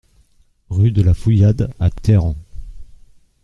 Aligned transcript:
Rue 0.71 0.91
de 0.91 1.03
la 1.03 1.13
Fouillade 1.13 1.71
à 1.79 1.91
Teyran 1.91 2.35